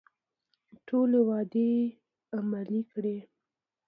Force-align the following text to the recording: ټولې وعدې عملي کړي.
ټولې 0.87 1.19
وعدې 1.27 1.69
عملي 2.37 2.81
کړي. 2.91 3.17